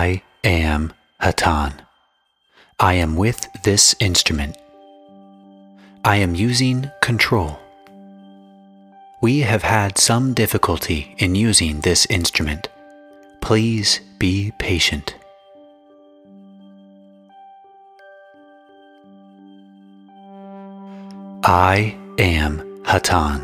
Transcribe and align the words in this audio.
I 0.00 0.22
am 0.44 0.94
Hatonn. 1.20 1.74
I 2.78 2.94
am 2.94 3.16
with 3.16 3.46
this 3.64 3.94
instrument. 4.00 4.56
I 6.02 6.16
am 6.16 6.34
using 6.34 6.90
control. 7.02 7.58
We 9.20 9.40
have 9.40 9.62
had 9.62 9.98
some 9.98 10.32
difficulty 10.32 11.14
in 11.18 11.34
using 11.34 11.82
this 11.82 12.06
instrument. 12.06 12.70
Please 13.42 14.00
be 14.18 14.54
patient. 14.58 15.16
I 21.44 21.94
am 22.16 22.52
Hatonn. 22.84 23.42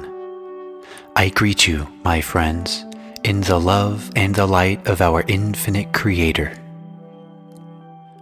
I 1.17 1.29
greet 1.29 1.67
you, 1.67 1.87
my 2.03 2.23
friends, 2.23 2.86
in 3.27 3.41
the 3.41 3.59
love 3.59 4.13
and 4.15 4.37
the 4.37 4.47
light 4.47 4.87
of 4.87 5.01
our 5.01 5.25
infinite 5.27 5.93
Creator. 5.93 6.57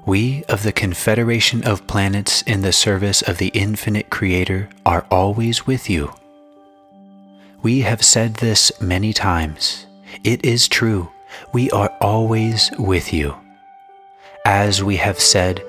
We 0.07 0.45
of 0.49 0.63
the 0.63 0.73
Confederation 0.73 1.63
of 1.65 1.87
Planets 1.87 2.41
in 2.43 2.63
the 2.63 2.73
service 2.73 3.21
of 3.21 3.37
the 3.37 3.49
infinite 3.49 4.09
Creator 4.09 4.71
are 4.87 5.07
always 5.11 5.67
with 5.67 5.91
you. 5.91 6.11
We 7.63 7.81
have 7.81 8.03
said 8.03 8.37
this 8.37 8.73
many 8.81 9.13
times. 9.13 9.85
It 10.25 10.43
is 10.43 10.69
true. 10.69 11.11
We 11.53 11.71
are 11.71 11.95
always 12.01 12.71
with 12.79 13.13
you. 13.13 13.37
As 14.47 14.83
we 14.83 14.97
have 14.97 15.21
said, 15.21 15.63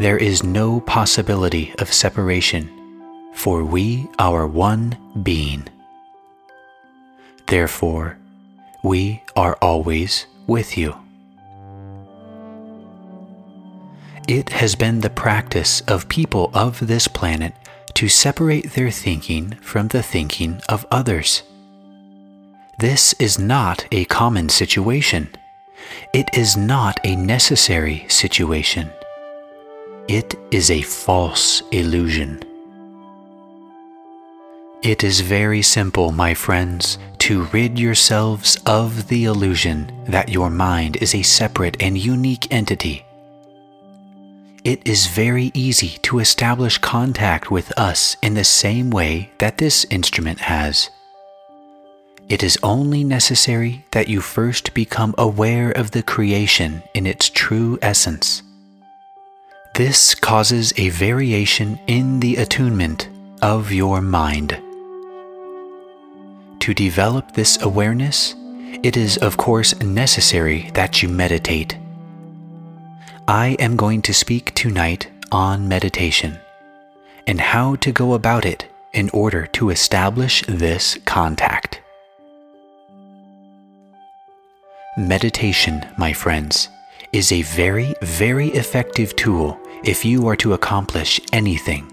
there 0.00 0.18
is 0.18 0.42
no 0.42 0.80
possibility 0.82 1.74
of 1.78 1.90
separation 1.90 2.68
for 3.32 3.64
we 3.64 4.06
are 4.18 4.46
one 4.46 4.98
being. 5.22 5.66
Therefore, 7.46 8.18
we 8.82 9.22
are 9.36 9.56
always 9.62 10.26
with 10.46 10.76
you. 10.76 10.96
It 14.28 14.50
has 14.50 14.74
been 14.74 15.00
the 15.00 15.10
practice 15.10 15.80
of 15.82 16.08
people 16.08 16.50
of 16.54 16.86
this 16.86 17.06
planet 17.08 17.54
to 17.94 18.08
separate 18.08 18.72
their 18.72 18.90
thinking 18.90 19.52
from 19.62 19.88
the 19.88 20.02
thinking 20.02 20.60
of 20.68 20.86
others. 20.90 21.42
This 22.78 23.12
is 23.14 23.38
not 23.38 23.86
a 23.92 24.04
common 24.06 24.48
situation. 24.48 25.28
It 26.12 26.28
is 26.34 26.56
not 26.56 26.98
a 27.04 27.14
necessary 27.16 28.06
situation. 28.08 28.90
It 30.08 30.34
is 30.50 30.70
a 30.70 30.82
false 30.82 31.62
illusion. 31.70 32.42
It 34.82 35.04
is 35.04 35.20
very 35.20 35.62
simple, 35.62 36.10
my 36.10 36.34
friends, 36.34 36.98
to 37.18 37.44
rid 37.52 37.78
yourselves 37.78 38.58
of 38.66 39.06
the 39.06 39.26
illusion 39.26 39.92
that 40.06 40.28
your 40.28 40.50
mind 40.50 40.96
is 40.96 41.14
a 41.14 41.22
separate 41.22 41.80
and 41.80 41.96
unique 41.96 42.52
entity. 42.52 43.04
It 44.64 44.84
is 44.84 45.06
very 45.06 45.52
easy 45.54 45.98
to 46.02 46.18
establish 46.18 46.78
contact 46.78 47.48
with 47.48 47.70
us 47.78 48.16
in 48.22 48.34
the 48.34 48.42
same 48.42 48.90
way 48.90 49.30
that 49.38 49.58
this 49.58 49.86
instrument 49.88 50.40
has. 50.40 50.90
It 52.28 52.42
is 52.42 52.58
only 52.64 53.04
necessary 53.04 53.84
that 53.92 54.08
you 54.08 54.20
first 54.20 54.74
become 54.74 55.14
aware 55.16 55.70
of 55.70 55.92
the 55.92 56.02
creation 56.02 56.82
in 56.92 57.06
its 57.06 57.30
true 57.30 57.78
essence. 57.82 58.42
This 59.76 60.16
causes 60.16 60.72
a 60.76 60.88
variation 60.88 61.78
in 61.86 62.18
the 62.18 62.34
attunement 62.34 63.08
of 63.42 63.70
your 63.70 64.00
mind. 64.00 64.60
To 66.62 66.72
develop 66.72 67.32
this 67.32 67.60
awareness, 67.60 68.36
it 68.84 68.96
is 68.96 69.16
of 69.16 69.36
course 69.36 69.74
necessary 69.80 70.70
that 70.74 71.02
you 71.02 71.08
meditate. 71.08 71.76
I 73.26 73.56
am 73.58 73.74
going 73.74 74.00
to 74.02 74.14
speak 74.14 74.54
tonight 74.54 75.08
on 75.32 75.66
meditation 75.66 76.38
and 77.26 77.40
how 77.40 77.74
to 77.74 77.90
go 77.90 78.14
about 78.14 78.44
it 78.44 78.68
in 78.92 79.10
order 79.10 79.48
to 79.48 79.70
establish 79.70 80.44
this 80.46 80.96
contact. 81.04 81.80
Meditation, 84.96 85.84
my 85.98 86.12
friends, 86.12 86.68
is 87.12 87.32
a 87.32 87.42
very, 87.42 87.92
very 88.02 88.50
effective 88.50 89.16
tool 89.16 89.58
if 89.82 90.04
you 90.04 90.28
are 90.28 90.36
to 90.36 90.52
accomplish 90.52 91.20
anything. 91.32 91.90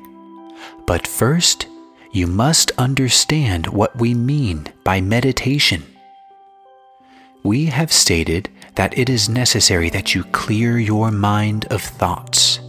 But 0.86 1.08
first, 1.08 1.66
you 2.12 2.26
must 2.26 2.72
understand 2.78 3.68
what 3.68 3.96
we 3.98 4.14
mean 4.14 4.68
by 4.84 5.00
meditation. 5.00 5.84
We 7.44 7.68
have 7.68 7.92
stated 7.92 8.50
that 8.76 8.98
it 8.98 9.10
is 9.10 9.30
necessary 9.30 9.90
that 9.92 10.16
you 10.16 10.24
clear 10.26 10.80
your 10.80 11.12
mind 11.12 11.66
of 11.66 11.82
thoughts. 11.82 12.60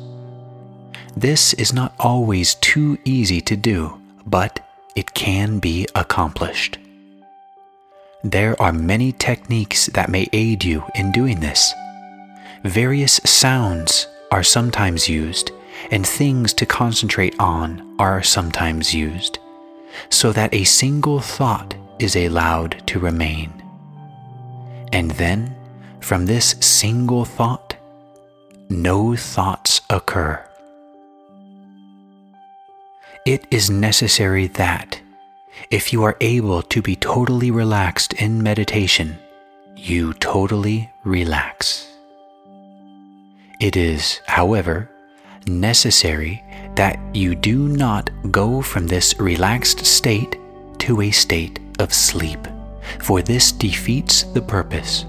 This 1.16 1.54
is 1.54 1.72
not 1.72 1.94
always 1.98 2.54
too 2.56 2.98
easy 3.04 3.40
to 3.42 3.56
do, 3.56 4.00
but 4.26 4.60
it 4.94 5.14
can 5.14 5.58
be 5.58 5.86
accomplished. 5.94 6.78
There 8.22 8.60
are 8.60 8.72
many 8.72 9.12
techniques 9.12 9.86
that 9.86 10.10
may 10.10 10.28
aid 10.32 10.62
you 10.62 10.84
in 10.94 11.10
doing 11.12 11.40
this. 11.40 11.72
Various 12.64 13.14
sounds 13.24 14.06
are 14.30 14.42
sometimes 14.42 15.08
used 15.08 15.50
and 15.90 16.06
things 16.06 16.52
to 16.54 16.66
concentrate 16.66 17.34
on 17.38 17.96
are 17.98 18.22
sometimes 18.22 18.94
used, 18.94 19.38
so 20.08 20.32
that 20.32 20.54
a 20.54 20.64
single 20.64 21.20
thought 21.20 21.74
is 21.98 22.16
allowed 22.16 22.82
to 22.86 22.98
remain. 22.98 23.52
And 24.92 25.10
then, 25.12 25.54
from 26.00 26.26
this 26.26 26.56
single 26.60 27.24
thought, 27.24 27.76
no 28.68 29.16
thoughts 29.16 29.80
occur. 29.90 30.44
It 33.26 33.46
is 33.50 33.70
necessary 33.70 34.46
that, 34.48 35.00
if 35.70 35.92
you 35.92 36.02
are 36.04 36.16
able 36.20 36.62
to 36.62 36.80
be 36.80 36.96
totally 36.96 37.50
relaxed 37.50 38.14
in 38.14 38.42
meditation, 38.42 39.18
you 39.76 40.14
totally 40.14 40.90
relax. 41.04 41.86
It 43.60 43.76
is, 43.76 44.20
however, 44.26 44.89
necessary 45.46 46.42
that 46.76 46.98
you 47.14 47.34
do 47.34 47.68
not 47.68 48.10
go 48.30 48.62
from 48.62 48.86
this 48.86 49.18
relaxed 49.18 49.84
state 49.84 50.38
to 50.78 51.02
a 51.02 51.10
state 51.10 51.58
of 51.78 51.92
sleep, 51.92 52.46
for 53.00 53.22
this 53.22 53.52
defeats 53.52 54.22
the 54.22 54.42
purpose. 54.42 55.04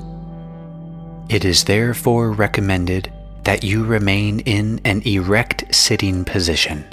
It 1.30 1.46
is 1.46 1.64
therefore 1.64 2.32
recommended 2.32 3.12
that 3.44 3.64
you 3.64 3.86
remain 3.86 4.42
in 4.42 4.82
an 4.86 5.02
erect 5.06 5.74
sitting 5.74 6.26
position. 6.26 6.86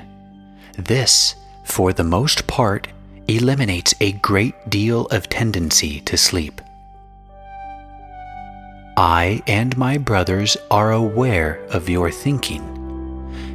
This, 0.77 1.35
for 1.65 1.93
the 1.93 2.05
most 2.05 2.47
part, 2.47 2.89
eliminates 3.27 3.95
a 4.01 4.13
great 4.13 4.55
deal 4.71 5.07
of 5.07 5.29
tendency 5.29 6.01
to 6.01 6.17
sleep. 6.17 6.61
I 8.97 9.43
and 9.47 9.77
my 9.77 9.99
brothers 9.99 10.57
are 10.71 10.93
aware 10.93 11.65
of 11.71 11.89
your 11.89 12.11
thinking 12.11 12.78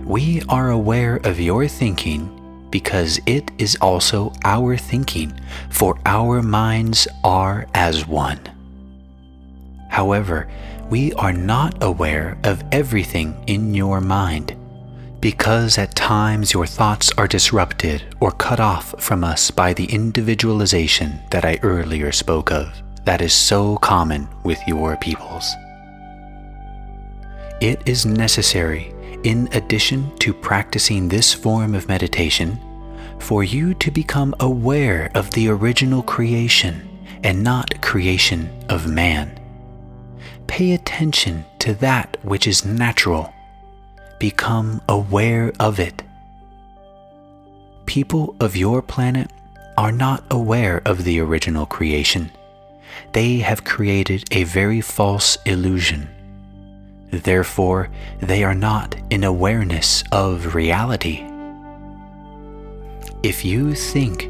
we 0.06 0.42
are 0.50 0.72
aware 0.72 1.18
of 1.24 1.40
your 1.40 1.68
thinking 1.68 2.68
because 2.70 3.20
it 3.26 3.52
is 3.58 3.78
also 3.82 4.34
our 4.44 4.76
thinking, 4.76 5.32
for 5.70 6.00
our 6.06 6.42
minds 6.42 7.08
are 7.24 7.68
as 7.74 8.08
one. 8.08 8.40
However, 9.90 10.50
we 10.90 11.14
are 11.14 11.34
not 11.34 11.84
aware 11.84 12.38
of 12.44 12.64
everything 12.72 13.36
in 13.48 13.74
your 13.74 14.02
mind 14.02 14.56
because 15.22 15.78
at 15.78 15.96
times 15.96 16.52
your 16.52 16.66
thoughts 16.66 17.12
are 17.18 17.28
disrupted 17.28 18.04
or 18.20 18.32
cut 18.32 18.60
off 18.60 18.94
from 19.02 19.24
us 19.24 19.52
by 19.52 19.74
the 19.74 19.86
individualization 19.86 21.18
that 21.32 21.46
I 21.46 21.60
earlier 21.64 22.12
spoke 22.12 22.52
of, 22.52 22.68
that 23.06 23.22
is 23.22 23.34
so 23.34 23.78
common 23.78 24.28
with 24.44 24.60
your 24.68 24.98
peoples. 24.98 25.50
It 27.62 27.82
is 27.86 28.06
necessary 28.06 28.93
in 29.24 29.50
addition 29.54 30.16
to 30.18 30.34
practicing 30.34 31.08
this 31.08 31.34
form 31.34 31.74
of 31.76 31.88
meditation, 31.88 32.60
for 33.20 33.44
you 33.44 33.74
to 33.76 33.90
become 33.90 34.36
aware 34.40 35.10
of 35.16 35.32
the 35.32 35.48
original 35.48 36.04
creation 36.04 36.90
and 37.24 37.44
not 37.44 37.82
creation 37.82 38.50
of 38.70 38.88
man. 38.88 39.40
Pay 40.48 40.74
attention 40.74 41.46
to 41.60 41.74
that 41.76 42.18
which 42.24 42.48
is 42.48 42.66
natural. 42.66 43.34
Become 44.20 44.82
aware 44.90 45.54
of 45.60 45.80
it. 45.80 46.04
People 47.86 48.36
of 48.40 48.56
your 48.56 48.82
planet 48.82 49.32
are 49.78 49.92
not 49.92 50.24
aware 50.30 50.82
of 50.86 51.04
the 51.04 51.20
original 51.20 51.66
creation. 51.66 52.30
They 53.14 53.38
have 53.38 53.64
created 53.64 54.26
a 54.32 54.44
very 54.44 54.82
false 54.82 55.38
illusion 55.46 56.10
Therefore, 57.14 57.90
they 58.22 58.44
are 58.44 58.56
not 58.56 58.96
in 59.12 59.24
awareness 59.24 60.04
of 60.12 60.56
reality. 60.56 61.24
If 63.22 63.46
you 63.46 63.76
think 63.76 64.30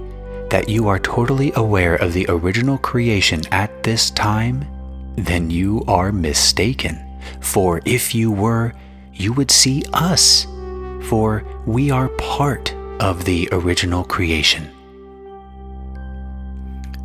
that 0.50 0.68
you 0.68 0.90
are 0.90 1.00
totally 1.00 1.54
aware 1.56 1.96
of 1.96 2.12
the 2.12 2.26
original 2.28 2.78
creation 2.78 3.42
at 3.52 3.84
this 3.84 4.12
time, 4.12 4.68
then 5.16 5.50
you 5.50 5.82
are 5.88 6.12
mistaken, 6.12 7.00
For 7.40 7.82
if 7.86 8.14
you 8.14 8.32
were, 8.32 8.74
you 9.14 9.32
would 9.34 9.50
see 9.50 9.84
us, 9.94 10.46
for 11.04 11.46
we 11.66 11.90
are 11.90 12.10
part 12.10 12.74
of 13.00 13.24
the 13.24 13.48
original 13.52 14.04
creation. 14.04 14.70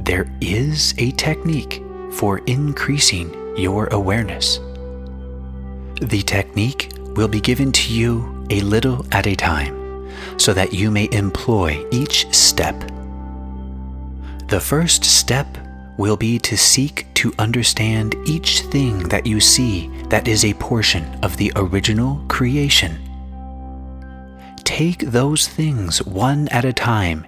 There 0.01 0.29
is 0.41 0.95
a 0.99 1.13
technique 1.13 1.83
for 2.11 2.39
increasing 2.47 3.33
your 3.57 3.87
awareness. 3.89 4.59
The 6.00 6.23
technique 6.23 6.93
will 7.17 7.29
be 7.29 7.41
given 7.41 7.73
to 7.73 7.93
you 7.93 8.47
a 8.50 8.61
little 8.61 9.05
at 9.12 9.27
a 9.27 9.35
time 9.35 10.09
so 10.39 10.53
that 10.55 10.73
you 10.73 10.91
may 10.91 11.09
employ 11.11 11.85
each 11.91 12.33
step. 12.33 12.79
The 14.47 14.61
first 14.61 15.05
step 15.05 15.47
will 15.99 16.17
be 16.17 16.39
to 16.39 16.56
seek 16.56 17.12
to 17.15 17.35
understand 17.39 18.15
each 18.27 18.61
thing 18.61 19.00
that 19.09 19.27
you 19.27 19.41
see 19.41 19.89
that 20.09 20.29
is 20.29 20.45
a 20.45 20.55
portion 20.55 21.05
of 21.25 21.37
the 21.37 21.53
original 21.56 22.25
creation. 22.29 22.97
Take 24.62 25.01
those 25.01 25.49
things 25.49 26.01
one 26.05 26.47
at 26.49 26.65
a 26.65 26.73
time 26.73 27.27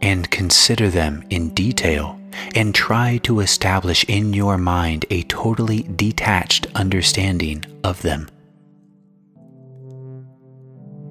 and 0.00 0.30
consider 0.30 0.88
them 0.88 1.24
in 1.30 1.50
detail 1.50 2.18
and 2.54 2.74
try 2.74 3.18
to 3.18 3.40
establish 3.40 4.04
in 4.04 4.32
your 4.32 4.58
mind 4.58 5.04
a 5.10 5.22
totally 5.24 5.82
detached 5.82 6.66
understanding 6.74 7.64
of 7.84 8.02
them. 8.02 8.28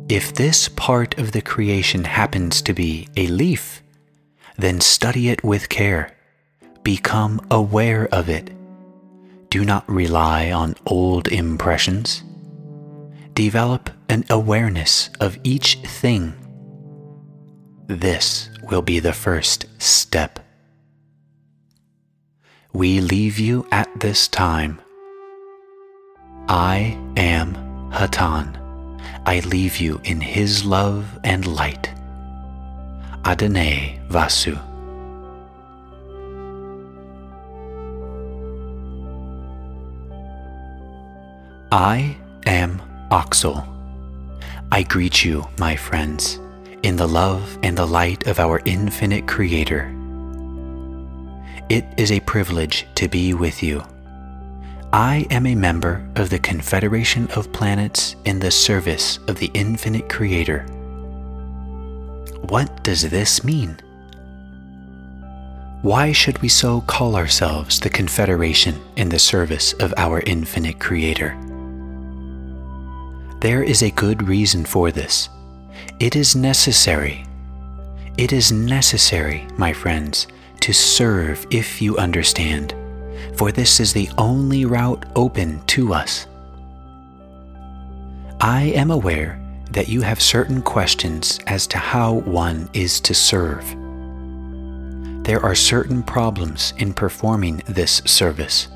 If 0.08 0.34
this 0.34 0.70
part 0.70 1.18
of 1.18 1.32
the 1.32 1.42
creation 1.42 2.04
happens 2.04 2.62
to 2.62 2.74
be 2.74 3.08
a 3.16 3.28
leaf, 3.28 3.82
then 4.58 4.80
study 4.80 5.30
it 5.30 5.44
with 5.44 5.70
care. 5.70 6.16
Become 6.84 7.42
aware 7.50 8.08
of 8.14 8.30
it. 8.30 8.52
Do 9.50 9.66
not 9.66 9.90
rely 9.90 10.52
on 10.52 10.76
old 10.86 11.28
impressions. 11.30 12.24
Develop 13.34 13.90
an 14.08 14.26
awareness 14.30 15.10
of 15.20 15.40
each 15.44 15.78
thing. 15.80 16.34
This 17.88 18.50
will 18.70 18.84
be 18.84 19.00
the 19.00 19.14
first 19.14 19.66
step. 19.80 20.45
We 22.76 23.00
leave 23.00 23.40
you 23.40 23.66
at 23.72 23.88
this 24.02 24.28
time. 24.28 24.82
I 26.50 27.00
am 27.16 27.56
Hatonn. 27.90 28.58
I 29.26 29.40
leave 29.48 29.78
you 29.78 30.02
in 30.04 30.20
His 30.20 30.66
love 30.66 31.08
and 31.24 31.48
light. 31.48 31.90
Adonai 33.24 34.02
Vasu. 34.10 34.60
I 41.72 42.18
am 42.46 42.82
Oxal. 43.10 43.66
I 44.74 44.84
greet 44.84 45.24
you, 45.24 45.48
my 45.58 45.78
friends, 45.78 46.42
in 46.84 46.98
the 46.98 47.08
love 47.08 47.58
and 47.64 47.78
the 47.78 47.88
light 47.88 48.28
of 48.28 48.38
our 48.42 48.62
infinite 48.66 49.30
Creator. 49.30 49.96
It 51.68 51.86
is 51.98 52.12
a 52.12 52.20
privilege 52.20 52.86
to 52.94 53.08
be 53.08 53.34
with 53.34 53.64
you. 53.64 53.84
I 54.94 55.26
am 55.32 55.48
a 55.48 55.56
member 55.56 56.08
of 56.16 56.30
the 56.30 56.38
Confederation 56.38 57.28
of 57.32 57.52
Planets 57.52 58.16
in 58.24 58.38
the 58.38 58.52
service 58.52 59.18
of 59.28 59.40
the 59.40 59.50
Infinite 59.56 60.08
Creator. 60.08 60.60
What 62.50 62.84
does 62.84 63.10
this 63.10 63.44
mean? 63.44 63.80
Why 65.82 66.12
should 66.12 66.40
we 66.44 66.50
so 66.50 66.82
call 66.82 67.16
ourselves 67.16 67.80
the 67.80 67.90
Confederation 67.90 68.80
in 68.96 69.10
the 69.10 69.18
service 69.18 69.74
of 69.74 69.92
our 69.98 70.20
Infinite 70.28 70.80
Creator? 70.80 71.36
There 73.42 73.64
is 73.64 73.82
a 73.82 73.90
good 73.90 74.28
reason 74.28 74.66
for 74.66 74.92
this. 74.92 75.30
It 76.00 76.16
is 76.16 76.36
necessary. 76.36 77.26
It 78.20 78.34
is 78.34 78.52
necessary, 78.52 79.48
my 79.58 79.74
friends, 79.74 80.28
to 80.66 80.74
serve 80.74 81.46
if 81.52 81.80
you 81.80 81.96
understand 81.98 82.74
for 83.36 83.52
this 83.52 83.80
is 83.80 83.94
the 83.94 84.10
only 84.18 84.66
route 84.66 85.06
open 85.16 85.64
to 85.68 85.94
us. 85.94 86.26
I 88.42 88.74
am 88.76 88.90
aware 88.90 89.40
that 89.72 89.90
you 89.90 90.02
have 90.02 90.20
certain 90.20 90.64
questions 90.64 91.40
as 91.46 91.68
to 91.68 91.78
how 91.78 92.14
one 92.14 92.70
is 92.74 93.00
to 93.02 93.14
serve. 93.14 93.64
There 95.24 95.44
are 95.44 95.56
certain 95.56 96.02
problems 96.02 96.74
in 96.78 96.94
performing 96.94 97.62
this 97.68 98.02
service. 98.06 98.68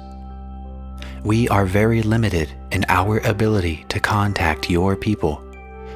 We 1.24 1.48
are 1.50 1.66
very 1.66 2.02
limited 2.02 2.52
in 2.72 2.86
our 2.90 3.18
ability 3.20 3.86
to 3.90 4.00
contact 4.00 4.70
your 4.70 4.96
people 4.96 5.44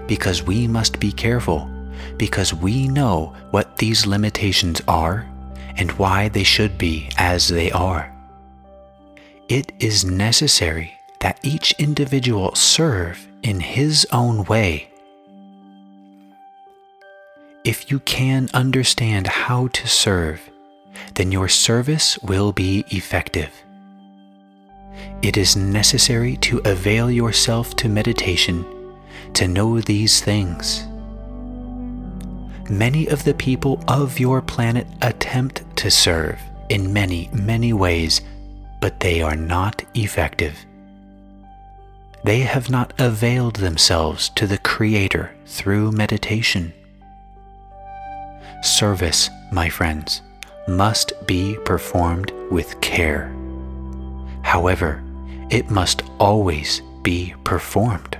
because 0.07 0.43
we 0.43 0.67
must 0.67 0.99
be 0.99 1.11
careful 1.11 1.69
because 2.17 2.51
we 2.51 2.87
know 2.87 3.35
what 3.51 3.77
these 3.77 4.05
limitations 4.05 4.81
are 4.87 5.27
and 5.77 5.91
why 5.93 6.29
they 6.29 6.43
should 6.43 6.77
be 6.77 7.09
as 7.17 7.47
they 7.47 7.71
are 7.71 8.13
it 9.49 9.71
is 9.79 10.05
necessary 10.05 10.93
that 11.19 11.39
each 11.43 11.73
individual 11.77 12.55
serve 12.55 13.27
in 13.43 13.59
his 13.59 14.07
own 14.11 14.43
way. 14.45 14.89
If 17.63 17.91
you 17.91 17.99
can 17.99 18.49
understand 18.53 19.27
how 19.27 19.67
to 19.67 19.87
serve, 19.87 20.49
then 21.15 21.31
your 21.31 21.47
service 21.47 22.17
will 22.19 22.51
be 22.51 22.83
effective. 22.89 23.51
It 25.21 25.37
is 25.37 25.55
necessary 25.55 26.37
to 26.37 26.61
avail 26.65 27.11
yourself 27.11 27.75
to 27.77 27.89
meditation 27.89 28.65
to 29.33 29.47
know 29.47 29.81
these 29.81 30.21
things. 30.21 30.87
Many 32.69 33.07
of 33.07 33.23
the 33.23 33.33
people 33.33 33.83
of 33.87 34.19
your 34.19 34.41
planet 34.41 34.87
attempt 35.01 35.63
to 35.77 35.91
serve 35.91 36.39
in 36.69 36.93
many, 36.93 37.29
many 37.33 37.73
ways 37.73 38.21
but 38.83 38.99
they 38.99 39.21
are 39.21 39.37
not 39.37 39.81
effective. 39.93 40.65
They 42.25 42.41
have 42.41 42.69
not 42.69 42.91
availed 42.99 43.55
themselves 43.55 44.27
to 44.35 44.45
the 44.45 44.57
Creator 44.57 45.33
through 45.45 45.93
meditation. 45.93 46.73
Service, 48.61 49.29
my 49.53 49.69
friends, 49.69 50.21
must 50.67 51.13
be 51.25 51.55
performed 51.63 52.33
with 52.51 52.81
care. 52.81 53.33
However, 54.41 55.01
it 55.49 55.69
must 55.69 56.03
always 56.19 56.81
be 57.03 57.33
performed. 57.45 58.17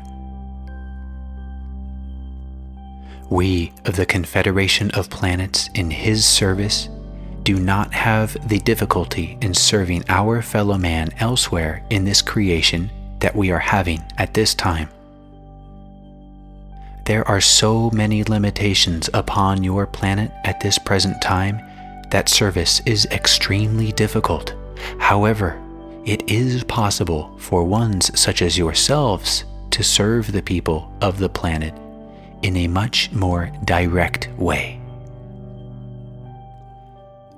We 3.34 3.74
of 3.86 3.96
the 3.96 4.06
Confederation 4.06 4.92
of 4.92 5.10
Planets 5.10 5.68
in 5.74 5.90
His 5.90 6.24
service 6.24 6.88
do 7.42 7.60
not 7.60 7.92
have 7.92 8.38
the 8.48 8.60
difficulty 8.60 9.40
in 9.42 9.56
serving 9.56 10.04
our 10.08 10.44
fellow 10.44 10.78
man 10.78 11.10
elsewhere 11.18 11.84
in 11.90 12.06
this 12.06 12.22
creation 12.22 12.92
that 13.22 13.36
we 13.36 13.50
are 13.50 13.58
having 13.58 14.04
at 14.20 14.36
this 14.36 14.54
time. 14.54 14.88
There 17.08 17.28
are 17.28 17.42
so 17.42 17.90
many 17.90 18.24
limitations 18.24 19.10
upon 19.16 19.64
your 19.64 19.88
planet 19.88 20.32
at 20.44 20.60
this 20.60 20.78
present 20.78 21.20
time 21.20 21.60
that 22.12 22.30
service 22.30 22.84
is 22.86 23.08
extremely 23.08 23.94
difficult. 23.94 24.54
However, 25.00 25.60
it 26.06 26.30
is 26.30 26.64
possible 26.66 27.36
for 27.40 27.64
ones 27.64 28.12
such 28.14 28.44
as 28.44 28.60
yourselves 28.60 29.46
to 29.72 29.84
serve 29.84 30.32
the 30.32 30.44
people 30.44 30.96
of 31.02 31.18
the 31.18 31.30
planet 31.30 31.74
in 32.44 32.58
a 32.58 32.68
much 32.68 33.12
more 33.12 33.52
direct 33.66 34.30
way. 34.38 34.80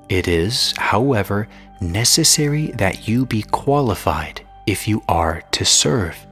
It 0.10 0.28
is, 0.28 0.74
however, 0.78 1.48
necessary 1.80 2.68
that 2.72 3.08
you 3.08 3.26
be 3.26 3.42
qualified 3.42 4.42
if 4.68 4.88
you 4.88 5.04
are 5.08 5.42
to 5.52 5.66
serve. 5.66 6.26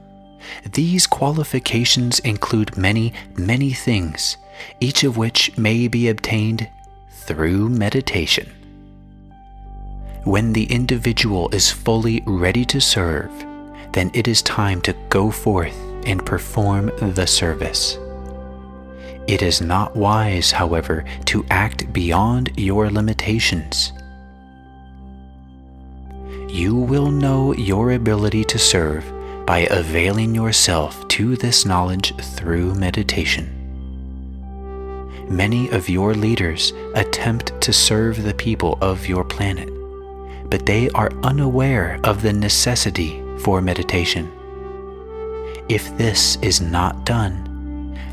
These 0.72 1.06
qualifications 1.06 2.18
include 2.20 2.76
many, 2.76 3.12
many 3.36 3.72
things, 3.72 4.36
each 4.80 5.02
of 5.04 5.16
which 5.16 5.56
may 5.56 5.88
be 5.88 6.08
obtained 6.08 6.68
through 7.10 7.68
meditation. 7.68 8.52
When 10.24 10.52
the 10.52 10.64
individual 10.64 11.48
is 11.54 11.70
fully 11.70 12.22
ready 12.26 12.64
to 12.66 12.80
serve, 12.80 13.30
then 13.92 14.10
it 14.14 14.26
is 14.28 14.42
time 14.42 14.80
to 14.82 14.94
go 15.08 15.30
forth 15.30 15.76
and 16.06 16.24
perform 16.24 16.90
the 17.14 17.26
service. 17.26 17.98
It 19.26 19.42
is 19.42 19.60
not 19.60 19.96
wise, 19.96 20.50
however, 20.50 21.04
to 21.26 21.46
act 21.50 21.92
beyond 21.92 22.52
your 22.56 22.90
limitations. 22.90 23.92
You 26.48 26.76
will 26.76 27.10
know 27.10 27.54
your 27.54 27.92
ability 27.92 28.44
to 28.44 28.58
serve 28.58 29.04
by 29.46 29.66
availing 29.70 30.34
yourself 30.34 31.06
to 31.08 31.36
this 31.36 31.64
knowledge 31.64 32.14
through 32.16 32.74
meditation. 32.74 33.50
Many 35.28 35.70
of 35.70 35.88
your 35.88 36.14
leaders 36.14 36.72
attempt 36.94 37.58
to 37.62 37.72
serve 37.72 38.22
the 38.22 38.34
people 38.34 38.78
of 38.82 39.08
your 39.08 39.24
planet, 39.24 39.70
but 40.50 40.66
they 40.66 40.90
are 40.90 41.10
unaware 41.22 41.98
of 42.04 42.20
the 42.22 42.32
necessity 42.32 43.22
for 43.38 43.60
meditation 43.62 44.30
If 45.68 45.96
this 45.96 46.36
is 46.42 46.60
not 46.60 47.06
done, 47.06 47.53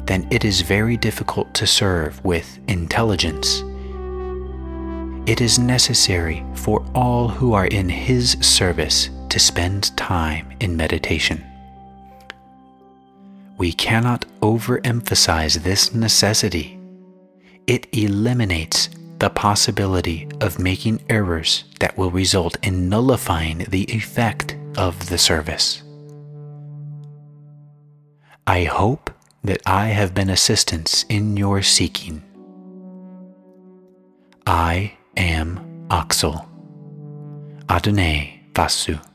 then 0.05 0.27
it 0.31 0.43
is 0.43 0.61
very 0.61 0.97
difficult 0.97 1.53
to 1.53 1.67
serve 1.67 2.23
with 2.23 2.59
intelligence. 2.67 3.63
It 5.27 5.39
is 5.41 5.59
necessary 5.59 6.43
for 6.55 6.83
all 6.95 7.27
who 7.27 7.53
are 7.53 7.67
in 7.67 7.87
His 7.87 8.31
service 8.41 9.09
to 9.29 9.39
spend 9.39 9.95
time 9.95 10.51
in 10.59 10.75
meditation. 10.75 11.43
We 13.57 13.71
cannot 13.71 14.25
overemphasize 14.41 15.61
this 15.61 15.93
necessity. 15.93 16.79
It 17.67 17.87
eliminates 17.93 18.89
the 19.19 19.29
possibility 19.29 20.27
of 20.41 20.57
making 20.57 20.99
errors 21.07 21.65
that 21.79 21.95
will 21.95 22.09
result 22.09 22.57
in 22.63 22.89
nullifying 22.89 23.59
the 23.69 23.83
effect 23.83 24.57
of 24.77 25.09
the 25.09 25.17
service. 25.19 25.83
I 28.47 28.63
hope 28.63 29.11
that 29.43 29.61
I 29.65 29.87
have 29.87 30.13
been 30.13 30.29
assistance 30.29 31.05
in 31.09 31.35
your 31.37 31.61
seeking. 31.61 32.23
I 34.45 34.93
am 35.17 35.87
Oxal. 35.89 36.47
Adonai 37.69 38.41
Vasu. 38.53 39.10